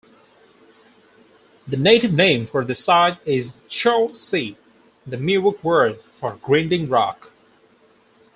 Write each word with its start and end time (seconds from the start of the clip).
The 1.67 1.77
native 1.77 2.11
name 2.11 2.47
for 2.47 2.65
the 2.65 2.73
site 2.73 3.19
is 3.23 3.53
"Chaw'se", 3.69 4.55
the 5.05 5.17
Miwok 5.17 5.63
word 5.63 5.99
for 6.15 6.37
"grinding 6.41 6.89
rock". 6.89 7.31